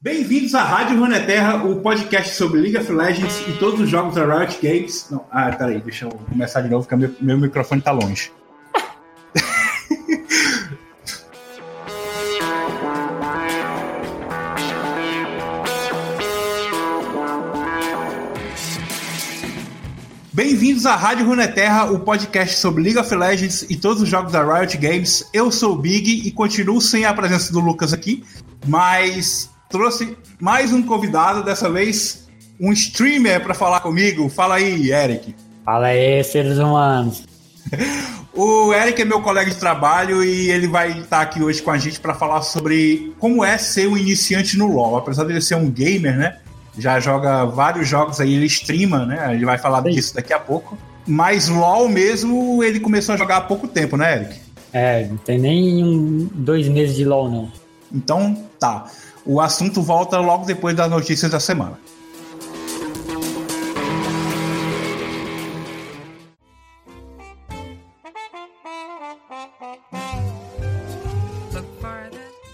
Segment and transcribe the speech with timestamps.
[0.00, 4.24] Bem-vindos à Rádio Runeterra, o podcast sobre League of Legends e todos os jogos da
[4.24, 5.08] Riot Games.
[5.10, 8.30] Não, ah, peraí, deixa eu começar de novo, porque meu, meu microfone tá longe.
[20.32, 24.44] Bem-vindos à Rádio Runeterra, o podcast sobre League of Legends e todos os jogos da
[24.44, 25.28] Riot Games.
[25.32, 28.22] Eu sou o Big e continuo sem a presença do Lucas aqui,
[28.64, 32.28] mas trouxe mais um convidado, dessa vez
[32.60, 34.28] um streamer para falar comigo.
[34.28, 35.34] Fala aí, Eric.
[35.64, 37.24] Fala aí, seres humanos.
[38.34, 41.78] o Eric é meu colega de trabalho e ele vai estar aqui hoje com a
[41.78, 44.96] gente para falar sobre como é ser um iniciante no LoL.
[44.96, 46.38] Apesar de ele ser um gamer, né?
[46.78, 49.34] já joga vários jogos aí, ele streama, né?
[49.34, 49.90] Ele vai falar Sim.
[49.90, 50.78] disso daqui a pouco.
[51.06, 54.40] Mas LoL mesmo, ele começou a jogar há pouco tempo, né, Eric?
[54.72, 57.52] É, não tem nem um, dois meses de LoL, não.
[57.92, 58.86] Então, tá.
[59.30, 61.78] O assunto volta logo depois das notícias da semana.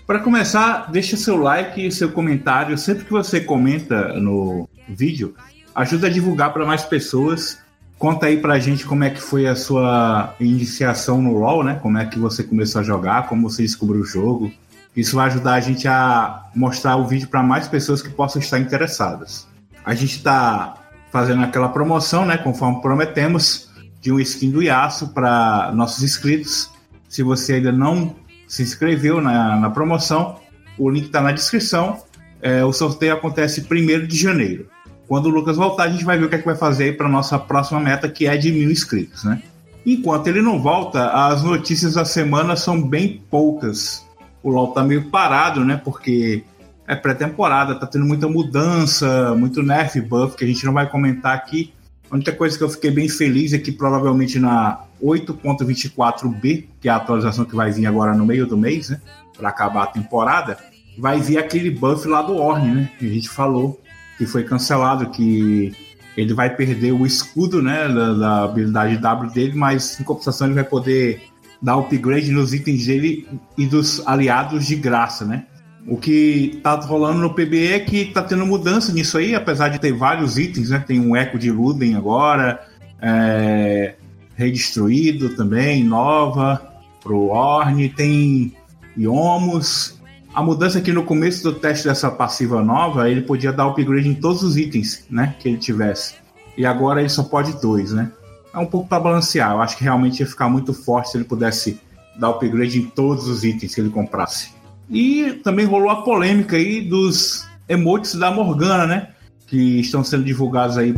[0.04, 2.76] Para começar, deixa seu like e seu comentário.
[2.76, 5.32] Sempre que você comenta no vídeo,
[5.76, 7.56] ajuda a divulgar para mais pessoas.
[8.00, 11.78] Conta aí pra gente como é que foi a sua iniciação no LoL, né?
[11.80, 14.52] Como é que você começou a jogar, como você descobriu o jogo.
[14.96, 18.58] Isso vai ajudar a gente a mostrar o vídeo para mais pessoas que possam estar
[18.58, 19.46] interessadas.
[19.84, 20.74] A gente está
[21.10, 22.36] fazendo aquela promoção, né?
[22.36, 23.70] Conforme prometemos,
[24.00, 26.70] de um skin do Yasuo para nossos inscritos.
[27.08, 28.14] Se você ainda não
[28.46, 30.40] se inscreveu na, na promoção,
[30.78, 32.02] o link está na descrição.
[32.42, 34.68] É, o sorteio acontece 1 de janeiro.
[35.08, 37.08] Quando o Lucas voltar, a gente vai ver o que, é que vai fazer para
[37.08, 39.42] nossa próxima meta, que é de mil inscritos, né?
[39.86, 44.04] Enquanto ele não volta, as notícias da semana são bem poucas.
[44.44, 45.80] O LoL tá meio parado, né?
[45.82, 46.44] Porque
[46.86, 51.34] é pré-temporada, tá tendo muita mudança, muito nerf buff que a gente não vai comentar
[51.34, 51.72] aqui.
[52.10, 56.92] A única coisa que eu fiquei bem feliz é que provavelmente na 8.24b, que é
[56.92, 59.00] a atualização que vai vir agora no meio do mês, né?
[59.36, 60.58] Para acabar a temporada,
[60.98, 62.90] vai vir aquele buff lá do Orne, né?
[62.98, 63.80] Que a gente falou
[64.18, 65.72] que foi cancelado, que
[66.16, 67.88] ele vai perder o escudo, né?
[67.88, 71.22] Da, da habilidade W dele, mas em compensação ele vai poder
[71.64, 73.26] dar upgrade nos itens dele
[73.56, 75.46] e dos aliados de graça, né?
[75.86, 79.78] O que tá rolando no PBE é que tá tendo mudança nisso aí, apesar de
[79.78, 80.84] ter vários itens, né?
[80.86, 82.60] Tem um Eco de Luden agora,
[83.00, 83.94] é,
[84.36, 86.60] Redestruído também, nova,
[87.02, 88.52] pro Orne, tem
[88.94, 89.98] Iomos.
[90.34, 94.14] A mudança aqui no começo do teste dessa passiva nova, ele podia dar upgrade em
[94.14, 95.34] todos os itens, né?
[95.38, 96.16] Que ele tivesse.
[96.58, 98.12] E agora ele só pode dois, né?
[98.54, 99.52] É um pouco para balancear.
[99.52, 101.80] Eu acho que realmente ia ficar muito forte se ele pudesse
[102.16, 104.52] dar upgrade em todos os itens que ele comprasse.
[104.88, 109.08] E também rolou a polêmica aí dos emotes da Morgana, né?
[109.46, 110.94] Que estão sendo divulgados aí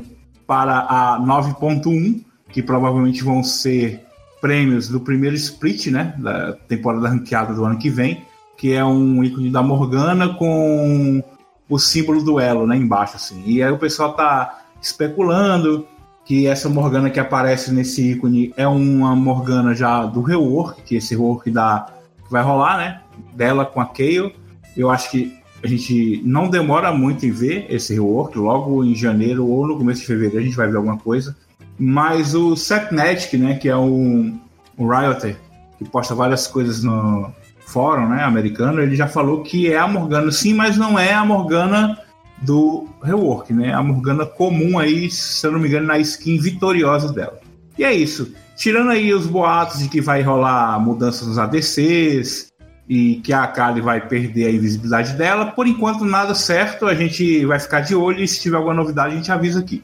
[0.46, 4.04] para a 9.1, que provavelmente vão ser
[4.40, 6.14] prêmios do primeiro split, né?
[6.18, 8.22] Da temporada ranqueada do ano que vem,
[8.56, 11.22] que é um ícone da Morgana com
[11.68, 12.76] o símbolo do elo, né?
[12.76, 13.42] Embaixo, assim.
[13.46, 15.86] E aí o pessoal tá especulando
[16.26, 21.14] que essa Morgana que aparece nesse ícone é uma Morgana já do rework, que esse
[21.14, 21.86] rework da,
[22.28, 23.00] vai rolar, né?
[23.32, 24.34] dela com a Kayle.
[24.76, 25.32] Eu acho que
[25.62, 30.00] a gente não demora muito em ver esse rework, logo em janeiro ou no começo
[30.00, 31.36] de fevereiro a gente vai ver alguma coisa.
[31.78, 34.38] Mas o Setmatic, né, que é um,
[34.76, 35.36] um Rioter,
[35.78, 40.32] que posta várias coisas no fórum né, americano, ele já falou que é a Morgana
[40.32, 41.98] sim, mas não é a Morgana
[42.42, 43.72] do rework, né?
[43.72, 47.40] A Morgana comum aí, se eu não me engano, na skin vitoriosa dela.
[47.78, 48.32] E é isso.
[48.56, 52.52] Tirando aí os boatos de que vai rolar mudanças nos ADCs,
[52.88, 55.46] e que a Kali vai perder a invisibilidade dela.
[55.46, 56.86] Por enquanto, nada certo.
[56.86, 59.82] A gente vai ficar de olho e se tiver alguma novidade, a gente avisa aqui.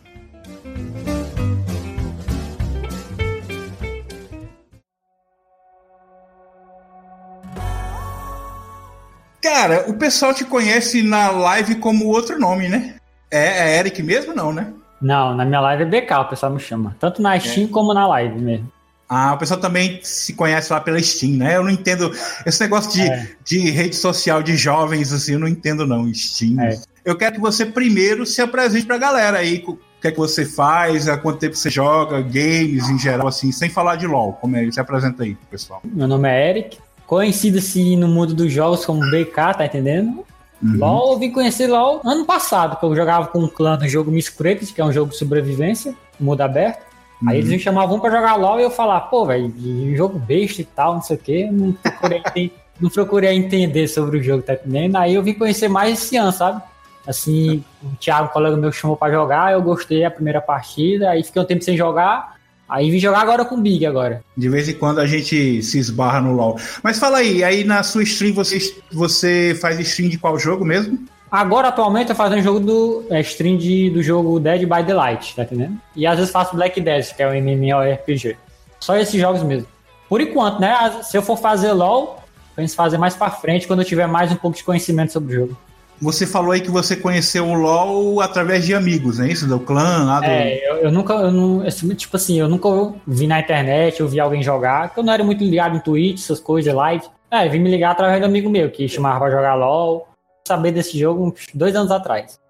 [9.63, 12.97] Cara, o pessoal te conhece na live como outro nome, né?
[13.31, 14.73] É, é Eric mesmo, não, né?
[15.01, 16.97] Não, na minha live é BK, o pessoal me chama.
[16.99, 17.71] Tanto na Steam é.
[17.71, 18.69] como na live mesmo.
[19.09, 21.57] Ah, o pessoal também se conhece lá pela Steam, né?
[21.57, 22.11] Eu não entendo
[22.45, 23.29] esse negócio de, é.
[23.45, 26.61] de rede social de jovens, assim, eu não entendo não, Steam.
[26.61, 26.81] É.
[27.05, 30.45] Eu quero que você primeiro se apresente pra galera aí, o que é que você
[30.45, 34.33] faz, há quanto tempo você joga, games em geral, assim, sem falar de LoL.
[34.33, 34.69] Como é?
[34.73, 35.81] Se apresenta aí, pessoal.
[35.85, 36.79] Meu nome é Eric,
[37.13, 40.25] conhecido assim no mundo dos jogos como BK, tá entendendo?
[40.63, 40.79] Uhum.
[40.79, 44.11] LoL, eu vim conhecer LoL ano passado, que eu jogava com um clã no jogo
[44.11, 46.83] Miss que é um jogo de sobrevivência, mundo aberto.
[47.21, 47.29] Uhum.
[47.29, 49.53] Aí eles me chamavam pra jogar LOL e eu falava, pô, velho,
[49.95, 51.51] jogo besta e tal, não sei o quê.
[51.53, 52.23] Não procurei,
[52.81, 54.97] não procurei entender sobre o jogo, tá entendendo?
[54.97, 56.63] Aí eu vim conhecer mais esse ano, sabe?
[57.07, 61.23] Assim, o Thiago, um colega meu, chamou pra jogar, eu gostei da primeira partida, aí
[61.23, 62.32] fiquei um tempo sem jogar,
[62.73, 64.23] aí vim jogar agora com o Big agora.
[64.37, 66.57] De vez em quando a gente se esbarra no LoL.
[66.83, 68.59] Mas fala aí, aí na sua stream você,
[68.91, 70.99] você faz stream de qual jogo mesmo?
[71.31, 75.35] Agora, atualmente, eu faço um jogo do é, stream de, do jogo Dead by Daylight,
[75.35, 75.79] tá entendendo?
[75.97, 78.37] E às vezes faço Black Death, que é o MMORPG.
[78.79, 79.67] Só esses jogos mesmo.
[80.09, 80.75] Por enquanto, né?
[81.03, 82.23] Se eu for fazer LoL,
[82.55, 85.41] penso fazer mais pra frente, quando eu tiver mais um pouco de conhecimento sobre o
[85.41, 85.57] jogo.
[86.03, 89.47] Você falou aí que você conheceu o LoL através de amigos, é isso?
[89.47, 90.27] Do clã lá do...
[90.27, 91.65] É, eu, eu nunca, eu não,
[91.95, 92.69] tipo assim, eu nunca
[93.07, 96.19] vi na internet, eu vi alguém jogar, porque eu não era muito ligado em Twitch,
[96.19, 97.05] essas coisas, live.
[97.31, 100.09] É, vim me ligar através do amigo meu, que chamava pra jogar LoL.
[100.47, 102.42] Saber desse jogo dois anos atrás.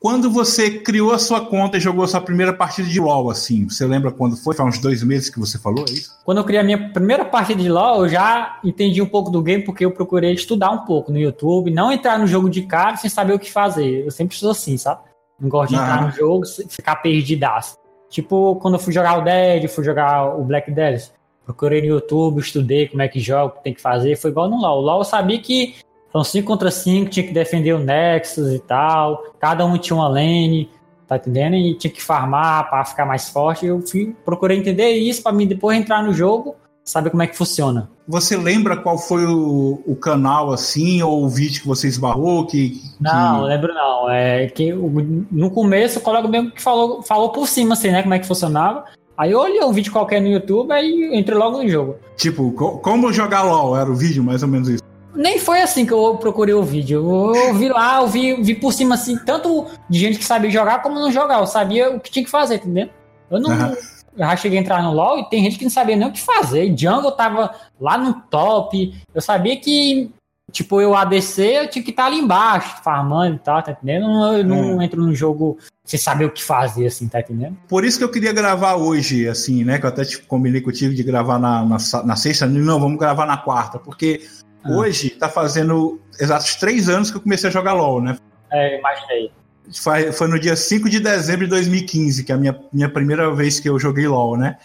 [0.00, 3.68] Quando você criou a sua conta e jogou a sua primeira partida de LoL, assim,
[3.68, 4.54] você lembra quando foi?
[4.54, 6.16] Foi uns dois meses que você falou, é isso?
[6.24, 9.42] Quando eu criei a minha primeira partida de LoL, eu já entendi um pouco do
[9.42, 12.96] game, porque eu procurei estudar um pouco no YouTube, não entrar no jogo de cara
[12.96, 14.04] sem saber o que fazer.
[14.04, 15.00] Eu sempre sou assim, sabe?
[15.40, 15.82] Não gosto de ah.
[15.82, 17.76] entrar no jogo e ficar perdidaço.
[18.08, 21.10] Tipo, quando eu fui jogar o Dead, fui jogar o Black Dead,
[21.44, 24.48] procurei no YouTube, estudei como é que joga, o que tem que fazer, foi igual
[24.48, 24.78] no LoL.
[24.78, 25.74] O LoL eu sabia que
[26.12, 29.22] são 5 contra 5, tinha que defender o Nexus e tal.
[29.38, 30.70] Cada um tinha uma lane,
[31.06, 31.54] tá entendendo?
[31.54, 33.66] E tinha que farmar para ficar mais forte.
[33.66, 37.36] Eu fui, procurei entender isso para mim depois entrar no jogo, saber como é que
[37.36, 37.90] funciona.
[38.06, 42.46] Você lembra qual foi o, o canal assim, ou o vídeo que você esbarrou?
[42.46, 42.82] Que, que...
[42.98, 44.08] Não, lembro não.
[44.08, 48.02] É que no começo o colega mesmo que falou, falou por cima, assim, né?
[48.02, 48.84] Como é que funcionava.
[49.14, 51.96] Aí eu olhei um vídeo qualquer no YouTube, aí entrei logo no jogo.
[52.16, 53.76] Tipo, como jogar LOL?
[53.76, 57.34] Era o vídeo, mais ou menos isso nem foi assim que eu procurei o vídeo.
[57.34, 60.82] Eu vi lá, eu vi, vi por cima, assim, tanto de gente que sabia jogar
[60.82, 61.40] como não jogar.
[61.40, 62.88] Eu sabia o que tinha que fazer, entendeu?
[63.30, 63.50] Eu não.
[63.50, 63.76] Uhum.
[64.16, 66.12] Eu já cheguei a entrar no LoL e tem gente que não sabia nem o
[66.12, 66.76] que fazer.
[66.76, 68.94] Jungle tava lá no top.
[69.14, 70.10] Eu sabia que,
[70.50, 74.06] tipo, eu ADC, eu tinha que estar ali embaixo, farmando e tal, tá entendendo?
[74.36, 74.84] Eu não é.
[74.84, 77.56] entro no jogo sem saber o que fazer, assim, tá entendendo?
[77.68, 79.78] Por isso que eu queria gravar hoje, assim, né?
[79.78, 82.44] Que eu até tipo, combinei contigo de gravar na, na, na sexta.
[82.44, 84.26] Não, vamos gravar na quarta, porque
[84.64, 84.72] ah.
[84.72, 88.18] Hoje tá fazendo exatos três anos que eu comecei a jogar LOL, né?
[88.50, 89.30] É, imaginei.
[89.74, 93.32] Foi, foi no dia 5 de dezembro de 2015, que é a minha, minha primeira
[93.34, 94.56] vez que eu joguei LOL, né?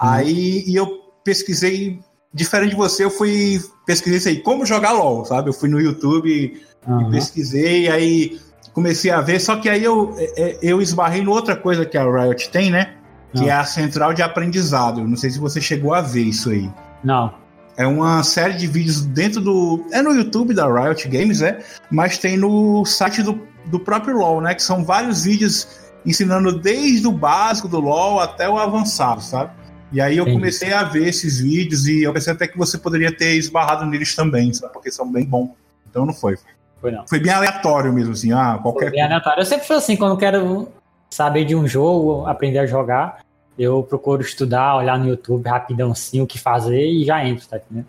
[0.00, 0.08] Uhum.
[0.08, 0.86] Aí e eu
[1.24, 1.98] pesquisei,
[2.32, 5.48] diferente de você, eu fui pesquisei isso aí, como jogar LOL, sabe?
[5.48, 7.08] Eu fui no YouTube uhum.
[7.08, 8.38] e pesquisei, aí
[8.72, 11.96] comecei a ver, só que aí eu, é, é, eu esbarrei em outra coisa que
[11.96, 12.94] a Riot tem, né?
[13.32, 15.06] Que é a central de aprendizado.
[15.06, 16.68] Não sei se você chegou a ver isso aí.
[17.04, 17.32] Não.
[17.76, 19.86] É uma série de vídeos dentro do.
[19.92, 21.60] É no YouTube da Riot Games, né?
[21.90, 24.54] Mas tem no site do, do próprio LoL, né?
[24.54, 29.52] Que são vários vídeos ensinando desde o básico do LoL até o avançado, sabe?
[29.92, 33.14] E aí eu comecei a ver esses vídeos e eu pensei até que você poderia
[33.14, 34.72] ter esbarrado neles também, sabe?
[34.72, 35.50] Porque são bem bons.
[35.88, 36.36] Então não foi.
[36.80, 37.06] Foi não.
[37.08, 38.32] Foi bem aleatório mesmo, assim.
[38.32, 39.40] Ah, qualquer Foi bem aleatório.
[39.40, 40.68] Eu sempre sou assim, quando quero
[41.10, 43.20] saber de um jogo, aprender a jogar,
[43.60, 47.58] eu procuro estudar, olhar no YouTube rapidão assim o que fazer e já entro, tá
[47.58, 47.86] entendendo?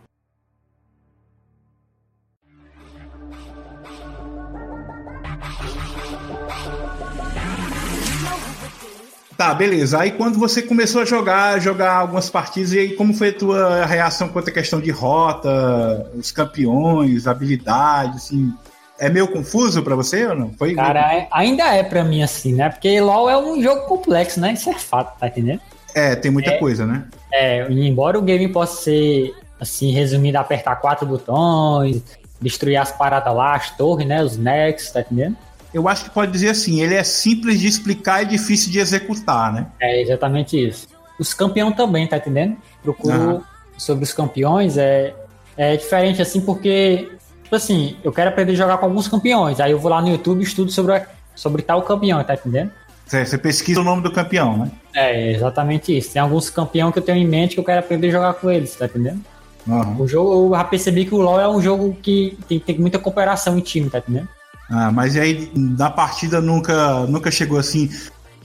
[9.37, 9.99] Tá, beleza.
[9.99, 13.85] Aí quando você começou a jogar, jogar algumas partidas, e aí como foi a tua
[13.85, 18.53] reação quanto à questão de rota, os campeões, habilidades, assim,
[19.01, 20.53] é meio confuso para você ou não?
[20.53, 21.27] Foi Cara, meio...
[21.31, 22.69] ainda é para mim assim, né?
[22.69, 24.53] Porque LoL é um jogo complexo, né?
[24.53, 25.59] Isso é fato, tá entendendo?
[25.95, 27.05] É, tem muita é, coisa, né?
[27.33, 32.03] É, embora o game possa ser, assim, resumido apertar quatro botões,
[32.39, 34.23] destruir as paradas lá, as torres, né?
[34.23, 35.35] Os necks, tá entendendo?
[35.73, 39.51] Eu acho que pode dizer assim, ele é simples de explicar e difícil de executar,
[39.51, 39.65] né?
[39.81, 40.87] É exatamente isso.
[41.17, 42.55] Os campeões também, tá entendendo?
[42.83, 43.41] Procuro uhum.
[43.79, 45.15] sobre os campeões, é,
[45.57, 47.09] é diferente assim, porque
[47.51, 49.59] Tipo assim, eu quero aprender a jogar com alguns campeões.
[49.59, 51.01] Aí eu vou lá no YouTube e estudo sobre,
[51.35, 52.71] sobre tal campeão, tá entendendo?
[53.05, 54.71] Você pesquisa o nome do campeão, né?
[54.95, 56.13] É, exatamente isso.
[56.13, 58.49] Tem alguns campeões que eu tenho em mente que eu quero aprender a jogar com
[58.49, 59.19] eles, tá entendendo?
[59.67, 59.99] Uhum.
[59.99, 62.97] O jogo, eu já percebi que o LoL é um jogo que tem, tem muita
[62.97, 64.29] cooperação em time, tá entendendo?
[64.69, 67.89] Ah, mas aí na partida nunca, nunca chegou assim,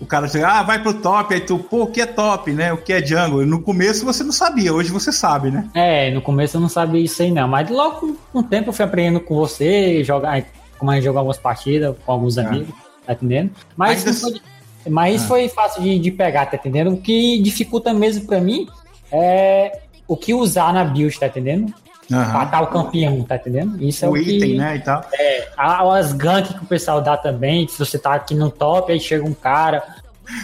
[0.01, 2.73] o cara chega, ah, vai pro top, aí tu, pô, o que é top, né?
[2.73, 3.47] O que é jungle?
[3.47, 5.69] No começo você não sabia, hoje você sabe, né?
[5.75, 8.73] É, no começo eu não sabia isso aí não, mas logo com o tempo eu
[8.73, 10.45] fui aprendendo com você, jogar,
[10.79, 12.45] como a gente jogou algumas partidas com alguns é.
[12.45, 12.75] amigos,
[13.07, 13.51] tá entendendo?
[13.75, 14.19] Mas, Ainda...
[14.19, 14.41] foi,
[14.91, 15.29] mas ah.
[15.29, 16.93] foi fácil de, de pegar, tá entendendo?
[16.93, 18.69] O que dificulta mesmo pra mim
[19.11, 21.73] é o que usar na build, tá entendendo?
[22.11, 22.19] Uhum.
[22.19, 23.83] Matar o campeão, tá entendendo?
[23.83, 24.77] Isso é o, o item, que, né?
[24.77, 25.05] E tal.
[25.13, 29.01] É, as ganks que o pessoal dá também, se você tá aqui no top, aí
[29.01, 29.83] chega um cara.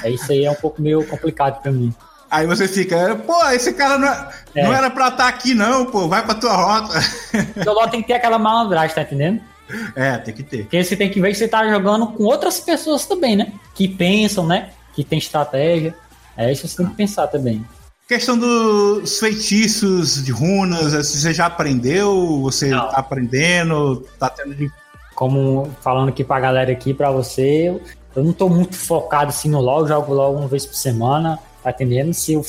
[0.02, 1.94] É, isso aí é um pouco meio complicado pra mim.
[2.30, 4.64] Aí você fica, pô, esse cara não, é, é.
[4.64, 6.98] não era pra estar tá aqui, não, pô, vai pra tua rota.
[7.56, 9.40] Então logo tem que ter aquela malandragem, tá entendendo?
[9.94, 10.62] É, tem que ter.
[10.62, 13.52] Porque você tem que ver que você tá jogando com outras pessoas também, né?
[13.74, 14.70] Que pensam, né?
[14.94, 15.94] Que tem estratégia.
[16.36, 17.64] É isso que você tem que pensar também.
[18.08, 22.40] Questão dos feitiços de runas, você já aprendeu?
[22.42, 22.88] Você não.
[22.88, 24.06] tá aprendendo?
[24.18, 24.70] Tá tendo de...
[25.14, 27.80] Como falando aqui pra galera aqui, pra você,
[28.14, 31.70] eu não tô muito focado assim no LoL, jogo LoL uma vez por semana, tá
[31.70, 32.12] entendendo?
[32.12, 32.44] Se eu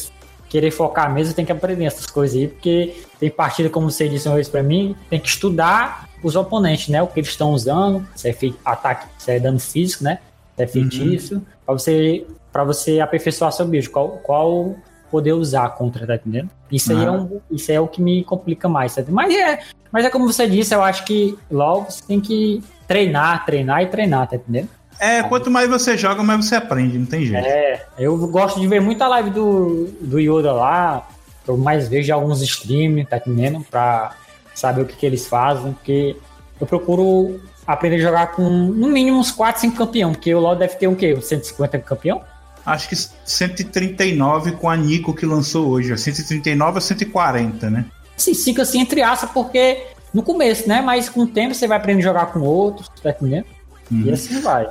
[0.50, 4.28] querer focar mesmo, tem que aprender essas coisas aí, porque tem partida, como você disse
[4.28, 7.02] uma vez pra mim, tem que estudar os oponentes, né?
[7.02, 10.20] O que eles estão usando, se é ataque, se é dano físico, né?
[10.56, 11.42] Se é feitiço, uhum.
[11.66, 14.76] pra você, pra você aperfeiçoar seu bicho, qual, qual
[15.14, 16.50] poder usar contra, tá entendendo?
[16.72, 19.60] Isso aí é, um, isso é o que me complica mais, tá Mas é,
[19.92, 23.86] mas é como você disse, eu acho que logo você tem que treinar, treinar e
[23.86, 24.70] treinar, tá entendendo?
[25.00, 27.46] É, quanto mais você joga, mais você aprende, não tem jeito.
[27.46, 31.08] É, eu gosto de ver muita live do, do Yoda lá,
[31.48, 33.64] eu mais vejo alguns streams, tá entendendo?
[33.70, 34.16] Pra
[34.56, 36.18] saber o que, que eles fazem, porque
[36.60, 40.56] eu procuro aprender a jogar com no mínimo uns 4, 5 campeão, porque o LoL
[40.56, 41.16] deve ter o quê?
[41.22, 42.24] 150 campeão?
[42.66, 45.96] Acho que 139 com a Nico que lançou hoje.
[45.98, 47.86] 139 a 140, né?
[48.18, 50.82] Sim, fica assim entre aspas, porque no começo, né?
[50.82, 53.46] Mas com o tempo você vai aprender a jogar com outros, tá entendendo?
[53.92, 54.02] Uhum.
[54.06, 54.68] E assim vai.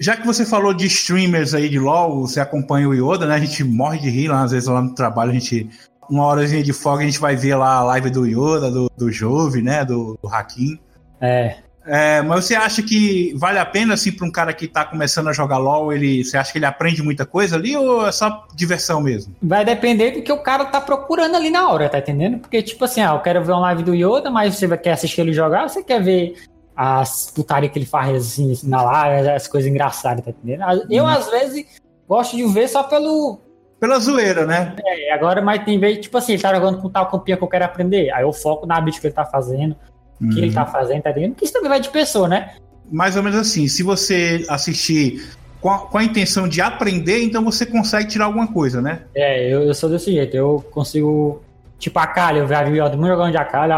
[0.00, 3.34] Já que você falou de streamers aí de LoL, você acompanha o Yoda, né?
[3.34, 5.68] A gente morre de rir lá, às vezes lá no trabalho a gente
[6.10, 9.10] uma horazinha de folga a gente vai ver lá a live do Yoda, do, do
[9.10, 9.84] Jove, né?
[9.84, 10.78] Do, do Hakim.
[11.20, 11.56] É.
[11.86, 12.22] é.
[12.22, 15.32] Mas você acha que vale a pena, assim, para um cara que tá começando a
[15.32, 19.00] jogar LOL, ele, você acha que ele aprende muita coisa ali ou é só diversão
[19.00, 19.34] mesmo?
[19.42, 22.38] Vai depender do que o cara tá procurando ali na hora, tá entendendo?
[22.38, 25.20] Porque, tipo assim, ah, eu quero ver uma live do Yoda, mas você quer assistir
[25.20, 26.34] ele jogar, você quer ver
[26.74, 30.62] as putaria que ele faz assim, na live, as coisas engraçadas, tá entendendo?
[30.88, 31.08] Eu, hum.
[31.08, 31.66] às vezes,
[32.08, 33.40] gosto de ver só pelo,
[33.80, 34.74] pela zoeira, né?
[34.84, 37.48] É, agora, mas tem vez, tipo assim, ele tá jogando com tal campeão que eu
[37.48, 38.10] quero aprender.
[38.12, 39.76] Aí eu foco na bit que ele tá fazendo,
[40.20, 40.30] o uhum.
[40.30, 40.72] que ele tá uhum.
[40.72, 41.32] fazendo, tá entendendo?
[41.32, 42.54] Porque isso também vai de pessoa, né?
[42.90, 45.28] Mais ou menos assim, se você assistir
[45.60, 49.02] com a, com a, intenção de aprender, então você consegue tirar alguma coisa, né?
[49.14, 51.42] É, eu, eu sou desse jeito, eu consigo.
[51.78, 53.72] Tipo, a calha, eu vi a do meu jogando de Akali,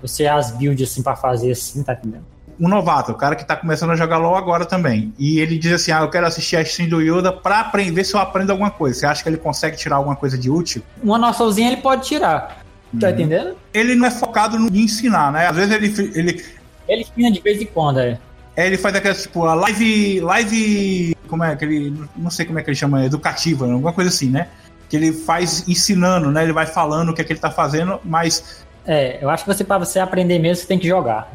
[0.00, 2.24] você as builds assim pra fazer assim, tá entendendo?
[2.58, 5.12] Um novato, o cara que tá começando a jogar LoL agora também.
[5.18, 8.04] E ele diz assim: Ah, eu quero assistir a stream do Yoda pra aprender, ver
[8.04, 9.00] se eu aprendo alguma coisa.
[9.00, 10.82] Você acha que ele consegue tirar alguma coisa de útil?
[11.02, 12.62] Uma noçãozinha ele pode tirar.
[13.00, 13.12] Tá uhum.
[13.12, 13.56] entendendo?
[13.72, 15.46] Ele não é focado no ensinar, né?
[15.46, 16.18] Às vezes ele.
[16.18, 16.44] Ele,
[16.88, 18.18] ele ensina de vez em quando, é.
[18.56, 20.20] É, ele faz aquela, tipo, a live.
[20.20, 21.16] Live.
[21.26, 22.08] Como é que ele.
[22.16, 24.48] Não sei como é que ele chama, educativa, alguma coisa assim, né?
[24.88, 26.44] Que ele faz ensinando, né?
[26.44, 28.64] Ele vai falando o que é que ele tá fazendo, mas.
[28.86, 31.32] É, eu acho que você, pra você aprender mesmo, você tem que jogar.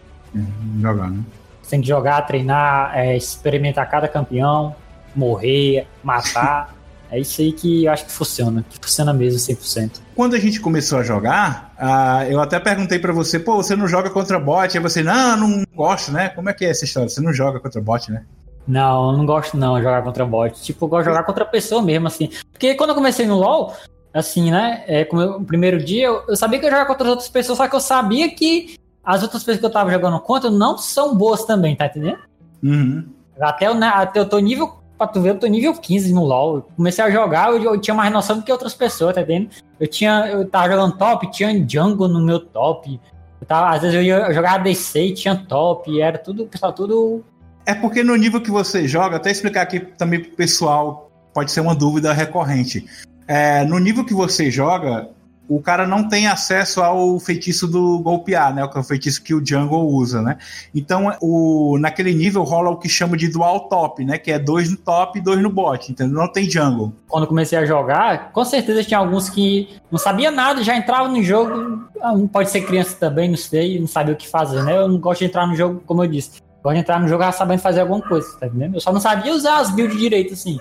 [0.81, 1.23] Jogar, né?
[1.61, 4.75] Você tem que jogar, treinar, é, experimentar cada campeão,
[5.15, 6.73] morrer, matar.
[7.11, 9.99] é isso aí que eu acho que funciona, que funciona mesmo 100%.
[10.15, 13.87] Quando a gente começou a jogar, uh, eu até perguntei para você, pô, você não
[13.87, 14.75] joga contra bot?
[14.75, 16.29] Aí você, não, não gosto, né?
[16.29, 17.09] Como é que é essa história?
[17.09, 18.23] Você não joga contra bot, né?
[18.67, 20.61] Não, eu não gosto não de jogar contra bot.
[20.61, 22.29] Tipo, eu gosto de jogar contra pessoa mesmo, assim.
[22.51, 23.73] Porque quando eu comecei no LoL,
[24.13, 24.83] assim, né?
[24.87, 27.29] É, como eu, o primeiro dia, eu, eu sabia que eu jogava contra as outras
[27.29, 28.78] pessoas, só que eu sabia que
[29.09, 32.19] as outras pessoas que eu tava jogando contra não são boas também, tá entendendo?
[32.61, 33.07] Uhum.
[33.41, 36.57] Até, eu, até eu tô nível, pra tu ver, eu tô nível 15 no LoL.
[36.57, 39.49] Eu comecei a jogar, eu, eu, tinha mais noção do que outras pessoas, tá entendendo?
[39.79, 43.01] Eu tinha, eu tava jogando top, tinha jungle no meu top.
[43.41, 47.25] Eu tava, às vezes eu ia jogar ADC e tinha top, era tudo, pessoal, tudo...
[47.65, 51.61] É porque no nível que você joga, até explicar aqui também pro pessoal, pode ser
[51.61, 52.85] uma dúvida recorrente.
[53.27, 55.09] É, no nível que você joga,
[55.49, 58.67] o cara não tem acesso ao feitiço do golpear, né?
[58.67, 60.37] Que é o feitiço que o jungle usa, né?
[60.75, 64.19] Então, o, naquele nível rola o que chama de dual top, né?
[64.19, 66.13] Que é dois no top e dois no bot, entendeu?
[66.13, 66.93] Não tem jungle.
[67.07, 71.23] Quando comecei a jogar, com certeza tinha alguns que não sabia nada, já entrava no
[71.23, 71.89] jogo.
[71.99, 74.77] Ah, pode ser criança também, não sei, não sabia o que fazer, né?
[74.77, 76.39] Eu não gosto de entrar no jogo, como eu disse.
[76.61, 78.75] gosto de entrar no jogo sabendo fazer alguma coisa, tá entendendo?
[78.75, 80.59] Eu só não sabia usar as builds direito, assim.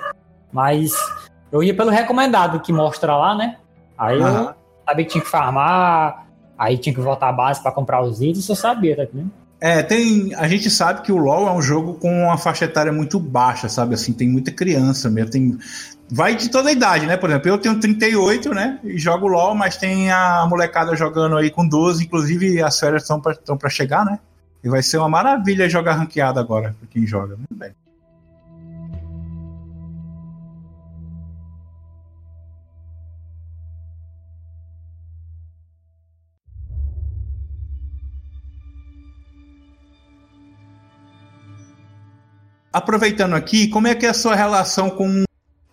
[0.51, 0.95] Mas
[1.53, 3.57] eu ia pelo recomendado que mostra lá, né?
[3.99, 4.55] Aí eu
[4.89, 6.27] sabia que tinha que farmar,
[6.59, 9.05] aí tinha que voltar à base para comprar os itens, eu sabia, tá?
[9.61, 10.35] É, tem.
[10.37, 13.69] A gente sabe que o LoL é um jogo com uma faixa etária muito baixa,
[13.69, 13.95] sabe?
[13.95, 15.31] Assim, tem muita criança mesmo.
[15.31, 15.59] Tem,
[16.09, 17.17] vai de toda a idade, né?
[17.17, 18.79] Por exemplo, eu tenho 38, né?
[18.85, 23.21] E jogo LoL, mas tem a molecada jogando aí com 12, inclusive as férias estão
[23.59, 24.21] para chegar, né?
[24.63, 27.37] E vai ser uma maravilha jogar ranqueado agora, pra quem joga.
[27.37, 27.73] Muito bem.
[42.79, 45.25] Aproveitando aqui, como é que é a sua relação com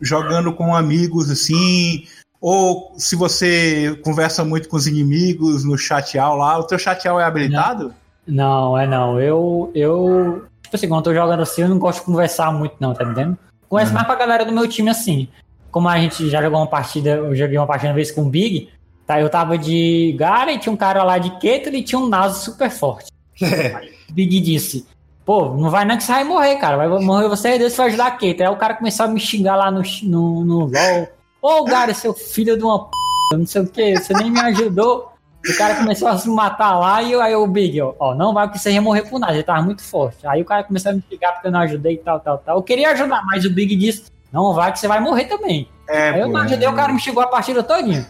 [0.02, 2.06] jogando com amigos assim?
[2.42, 7.24] Ou se você conversa muito com os inimigos no chateal lá, o teu chateal é
[7.24, 7.94] habilitado?
[8.28, 9.20] Não, não é não.
[9.20, 12.76] Eu, eu, tipo assim, quando eu tô jogando assim, eu não gosto de conversar muito,
[12.80, 13.38] não, tá entendendo?
[13.70, 13.96] Conheço uhum.
[13.96, 15.28] mais pra galera do meu time assim.
[15.72, 18.30] Como a gente já jogou uma partida, eu joguei uma partida uma vez com o
[18.30, 18.70] Big,
[19.06, 19.20] tá?
[19.20, 22.44] Eu tava de Gara e tinha um cara lá de Keto e tinha um Naso
[22.44, 23.12] super forte.
[23.42, 24.86] o Big disse:
[25.26, 26.78] Pô, não vai não que você vai morrer, cara.
[26.78, 28.44] Vai morrer você e Deus vai ajudar a Keto.
[28.44, 31.08] Aí o cara começou a me xingar lá no, no, no LOL.
[31.42, 32.92] Ô, Gara, seu filho de uma p,
[33.34, 35.12] não sei o que, você nem me ajudou.
[35.48, 38.48] O cara começou a se matar lá e aí o Big, ó, ó, não vai
[38.48, 40.26] porque você ia morrer por nada, ele tava muito forte.
[40.26, 42.58] Aí o cara começou a me xingar porque eu não ajudei e tal, tal, tal.
[42.58, 45.70] Eu queria ajudar, mas o Big disse, não vai que você vai morrer também.
[45.88, 46.70] É, aí eu não ajudei, é.
[46.70, 48.08] o cara me xingou a partida todinha.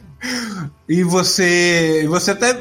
[0.87, 2.53] E você, você até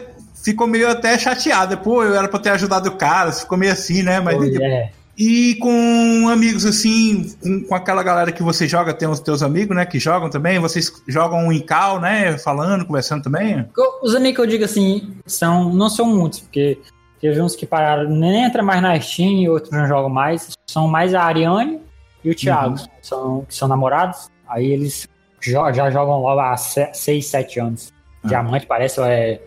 [0.44, 1.78] ficou meio até chateado.
[1.78, 4.20] Pô, eu era pra ter ajudado o cara, ficou meio assim, né?
[4.20, 4.90] Mas é.
[5.16, 9.76] E com amigos assim, com, com, aquela galera que você joga, tem os teus amigos,
[9.76, 13.64] né, que jogam também, vocês jogam em cal, né, falando, conversando também?
[14.02, 16.80] Os amigos que eu digo assim, são, não são muitos, porque
[17.20, 20.88] teve uns que pararam, nem entra mais na Steam e outros não jogam mais, são
[20.88, 21.80] mais a Ariane
[22.24, 22.86] e o Thiago, uhum.
[23.00, 25.06] são, que são namorados, aí eles
[25.40, 27.92] já, já jogam logo há 6, 7 anos.
[28.24, 28.30] Uhum.
[28.30, 29.40] Diamante parece, é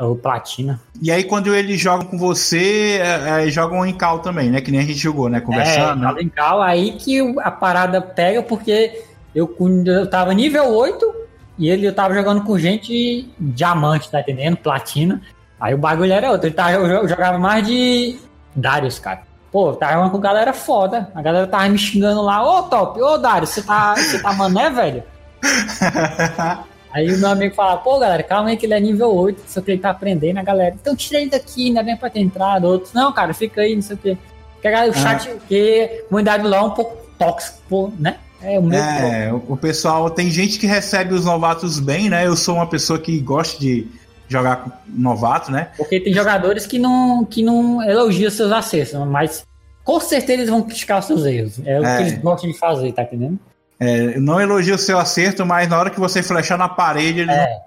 [0.00, 0.80] o Platina.
[1.00, 4.60] E aí, quando eles jogam com você, é, é, jogam em cal também, né?
[4.60, 5.40] Que nem a gente jogou, né?
[5.40, 6.04] Conversando.
[6.04, 6.22] É, né?
[6.22, 11.14] em cal, aí que a parada pega, porque eu, eu tava nível 8
[11.58, 14.56] e ele eu tava jogando com gente diamante, tá entendendo?
[14.56, 15.20] Platina.
[15.60, 16.48] Aí o bagulho era outro.
[16.48, 18.18] Ele tava, eu jogava mais de
[18.56, 19.22] Darius, cara.
[19.52, 21.10] Pô, tava jogando com galera foda.
[21.14, 22.42] A galera tava me xingando lá.
[22.42, 25.02] Ô, Top, ô, Darius, você tá, você tá mané, velho?
[26.92, 29.60] Aí o meu amigo fala, pô, galera, calma aí que ele é nível 8, só
[29.60, 30.74] que ele tá aprendendo a galera.
[30.80, 32.64] Então tira ele daqui, ainda bem pra ter entrado.
[32.64, 34.18] Outros, não, cara, fica aí, não sei o quê.
[34.54, 34.98] Porque a galera, o ah.
[34.98, 38.16] chat, porque a comunidade lá é um pouco tóxico, né?
[38.42, 42.26] É, o, meu é o pessoal, tem gente que recebe os novatos bem, né?
[42.26, 43.86] Eu sou uma pessoa que gosta de
[44.26, 45.68] jogar com novato, né?
[45.76, 49.44] Porque tem jogadores que não, que não elogiam seus acertos, mas
[49.84, 51.60] com certeza eles vão criticar os seus erros.
[51.64, 51.80] É, é.
[51.80, 53.38] o que eles gostam de fazer, tá entendendo?
[53.80, 57.30] É, não elogia o seu acerto, mas na hora que você flechar na parede, ele.
[57.30, 57.60] É,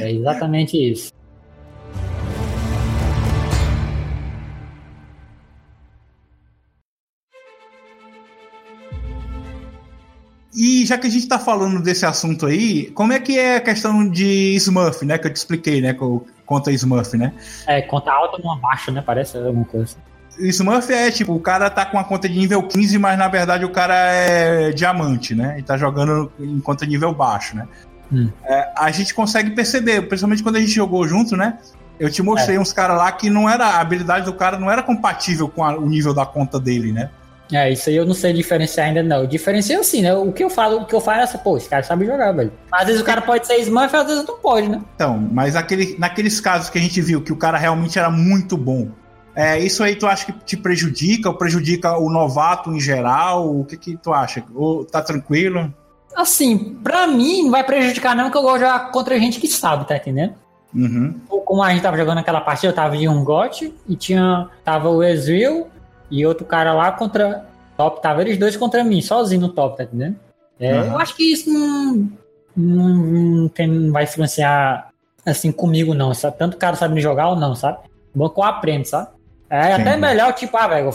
[0.00, 1.12] é exatamente isso.
[10.56, 13.60] E já que a gente está falando desse assunto aí, como é que é a
[13.60, 15.16] questão de Smurf, né?
[15.16, 15.94] Que eu te expliquei, né?
[16.44, 17.32] Conta Smurf, né?
[17.66, 19.02] É, conta alta numa baixa, né?
[19.04, 19.96] Parece alguma coisa.
[20.48, 23.64] Smurf é tipo, o cara tá com uma conta de nível 15, mas na verdade
[23.64, 25.56] o cara é diamante, né?
[25.58, 27.66] E tá jogando em conta de nível baixo, né?
[28.12, 28.30] Hum.
[28.44, 31.58] É, a gente consegue perceber, principalmente quando a gente jogou junto, né?
[31.98, 32.60] Eu te mostrei é.
[32.60, 33.66] uns caras lá que não era.
[33.66, 37.10] A habilidade do cara não era compatível com a, o nível da conta dele, né?
[37.52, 39.18] É, isso aí eu não sei diferenciar ainda, não.
[39.18, 40.14] Eu diferencio assim, né?
[40.14, 42.32] O que eu falo, o que eu falo é essa, pô, esse cara sabe jogar,
[42.32, 42.52] velho.
[42.70, 44.80] Às vezes o cara pode ser Smurf, às vezes não pode, né?
[44.94, 48.56] Então, mas aquele, naqueles casos que a gente viu que o cara realmente era muito
[48.56, 48.88] bom,
[49.34, 53.58] é, isso aí tu acha que te prejudica ou prejudica o novato em geral?
[53.58, 54.44] O que, que tu acha?
[54.54, 55.72] Ou tá tranquilo?
[56.14, 59.46] Assim, pra mim não vai prejudicar não, porque eu gosto de jogar contra gente que
[59.46, 60.34] sabe, tá entendendo?
[60.74, 61.20] Uhum.
[61.44, 64.48] Como a gente tava jogando aquela partida, eu tava de um gote e tinha.
[64.64, 65.68] Tava o Ezreal
[66.10, 67.46] e outro cara lá contra.
[67.76, 70.16] Top, tava eles dois contra mim, sozinho no top, tá entendendo?
[70.58, 70.86] É, uhum.
[70.88, 72.10] Eu acho que isso não,
[72.54, 74.90] não, não, tem, não vai influenciar
[75.24, 76.12] assim comigo, não.
[76.12, 76.36] Sabe?
[76.36, 77.78] Tanto o cara sabe me jogar ou não, sabe?
[78.14, 79.08] Bom que eu aprendo, sabe?
[79.50, 79.82] É Sim.
[79.82, 80.90] até melhor, tipo, ah, velho,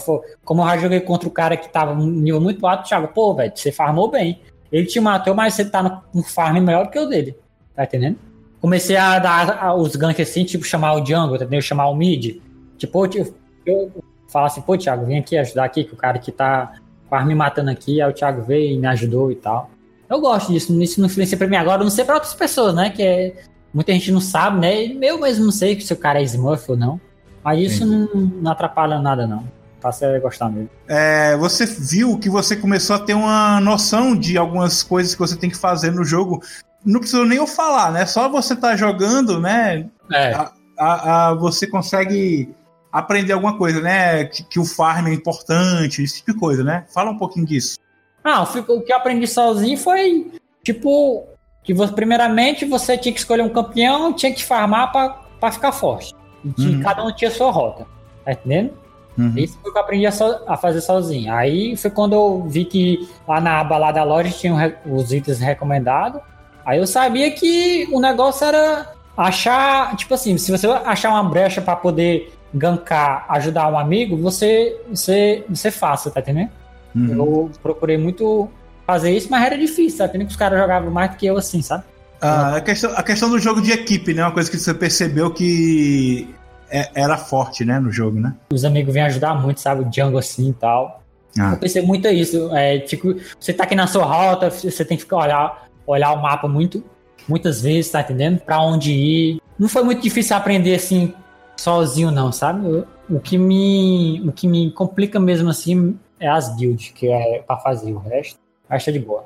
[0.45, 3.35] como eu já joguei contra o cara que tava num nível muito alto, Thiago, pô,
[3.35, 4.39] velho, você farmou bem.
[4.71, 7.37] Ele te matou, mas você tá no, farm melhor do que o dele.
[7.75, 8.17] Tá entendendo?
[8.61, 11.61] Comecei a dar os ganks assim, tipo, chamar o jungle, entendeu?
[11.61, 12.41] Chamar o mid.
[12.77, 13.91] Tipo, eu, eu
[14.29, 16.75] falo assim, pô, Thiago, vem aqui ajudar aqui, que o cara que tá
[17.09, 19.69] quase me matando aqui, aí o Thiago veio e me ajudou e tal.
[20.09, 22.89] Eu gosto disso, isso não influencia pra mim agora, não sei pra outras pessoas, né?
[22.89, 23.35] Que é,
[23.73, 24.85] muita gente não sabe, né?
[25.01, 27.01] Eu mesmo não sei se o cara é Smurf ou não.
[27.45, 28.07] Mas isso não,
[28.41, 29.47] não, atrapalha nada, não.
[29.79, 30.71] Passei a gostar mesmo.
[30.87, 35.37] É, você viu que você começou a ter uma noção de algumas coisas que você
[35.37, 36.41] tem que fazer no jogo.
[36.83, 38.03] Não precisa nem eu falar, né?
[38.07, 39.85] Só você tá jogando, né?
[40.11, 40.33] É.
[40.33, 42.49] A, a, a, você consegue
[42.91, 44.25] aprender alguma coisa, né?
[44.25, 46.85] Que, que, o farm é importante, esse tipo de coisa, né?
[46.91, 47.77] Fala um pouquinho disso.
[48.23, 50.31] Ah, o que eu aprendi sozinho foi,
[50.63, 51.27] tipo,
[51.63, 56.11] que você, primeiramente você tinha que escolher um campeão, tinha que farmar para ficar forte.
[56.57, 56.81] E uhum.
[56.81, 57.85] cada um tinha sua rota.
[58.23, 58.71] Tá entendendo?
[59.17, 59.33] Uhum.
[59.37, 61.33] Isso foi o que eu aprendi a, so, a, fazer sozinho.
[61.33, 65.39] Aí foi quando eu vi que lá na aba lá da loja tinha os itens
[65.39, 66.21] recomendados.
[66.65, 71.61] Aí eu sabia que o negócio era achar, tipo assim, se você achar uma brecha
[71.61, 76.49] para poder gankar, ajudar um amigo, você, você, você faça, tá entendendo?
[76.95, 77.13] Uhum.
[77.13, 78.49] Eu procurei muito
[78.85, 80.17] fazer isso, mas era difícil, sabe?
[80.17, 81.83] Nem que os caras jogavam mais do que eu assim, sabe?
[82.21, 84.23] Ah, a, questão, a questão do jogo de equipe, né?
[84.23, 86.33] Uma coisa que você percebeu que
[86.69, 88.35] é, era forte, né, no jogo, né?
[88.51, 89.81] Os amigos vêm ajudar muito, sabe?
[89.81, 91.03] O Django assim e tal.
[91.39, 91.51] Ah.
[91.53, 92.55] Eu pensei muito isso.
[92.55, 96.21] É, tipo, você tá aqui na sua rota, você tem que ficar olhar, olhar o
[96.21, 96.83] mapa muito,
[97.27, 98.39] muitas vezes, tá entendendo?
[98.39, 99.41] Pra onde ir.
[99.59, 101.13] Não foi muito difícil aprender assim
[101.57, 102.85] sozinho, não, sabe?
[103.09, 107.57] O que me, o que me complica mesmo assim é as builds, que é para
[107.57, 107.93] fazer.
[107.93, 109.25] O resto, acho de boa.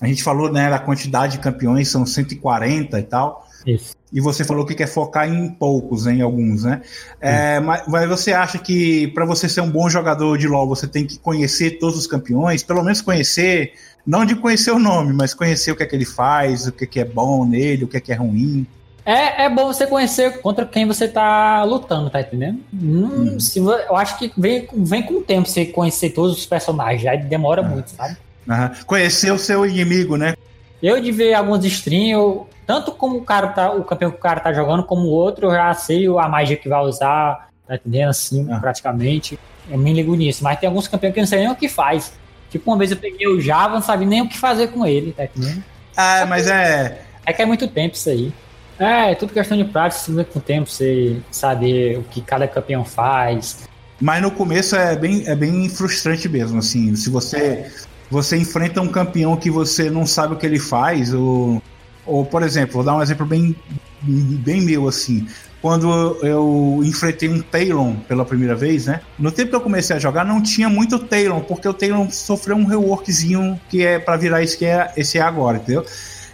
[0.00, 3.46] A gente falou, né, da quantidade de campeões, são 140 e tal.
[3.66, 3.94] Isso.
[4.12, 6.82] E você falou que quer focar em poucos, em alguns, né?
[7.20, 10.88] É, mas, mas, você acha que para você ser um bom jogador de LoL, você
[10.88, 12.62] tem que conhecer todos os campeões?
[12.62, 16.06] Pelo menos conhecer, não de conhecer o nome, mas conhecer o que é que ele
[16.06, 18.66] faz, o que é que é bom nele, o que é que é ruim.
[19.04, 22.60] É, é bom você conhecer contra quem você tá lutando, tá entendendo?
[22.72, 23.40] Hum, hum.
[23.40, 27.18] Se, eu acho que vem, vem com o tempo você conhecer todos os personagens, aí
[27.18, 27.68] demora ah.
[27.68, 28.16] muito, sabe?
[28.48, 28.84] Uhum.
[28.86, 30.34] Conhecer o seu inimigo, né?
[30.82, 34.40] Eu de ver alguns streams, tanto como o cara tá, o campeão que o cara
[34.40, 38.08] tá jogando, como o outro, eu já sei a magia que vai usar, tá entendendo?
[38.08, 38.58] Assim, ah.
[38.58, 39.38] praticamente.
[39.68, 40.42] Eu me ligo nisso.
[40.42, 42.12] Mas tem alguns campeões que eu não sei nem o que faz.
[42.50, 45.12] Tipo, uma vez eu peguei o Java, não sabia nem o que fazer com ele,
[45.12, 45.62] tá entendendo?
[45.96, 47.02] Ah, mas é.
[47.24, 48.32] É que é muito tempo isso aí.
[48.78, 52.84] É, é tudo questão de prática, com o tempo, você saber o que cada campeão
[52.84, 53.68] faz.
[54.00, 56.96] Mas no começo é bem, é bem frustrante mesmo, assim.
[56.96, 57.70] Se você
[58.10, 61.62] você enfrenta um campeão que você não sabe o que ele faz, ou,
[62.04, 63.54] ou por exemplo, vou dar um exemplo bem,
[64.02, 65.26] bem meu assim.
[65.62, 69.02] Quando eu enfrentei um Talon pela primeira vez, né?
[69.18, 72.56] No tempo que eu comecei a jogar, não tinha muito Talon, porque o Talon sofreu
[72.56, 75.84] um reworkzinho que é para virar esse que é, esse é agora, entendeu?